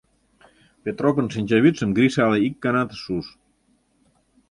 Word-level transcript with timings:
Петропын 0.83 1.27
шинчавӱдшым 1.33 1.89
Гриша 1.97 2.21
але 2.27 2.37
ик 2.47 2.55
ганат 2.63 2.89
ыш 2.95 3.03
уж. 3.17 3.25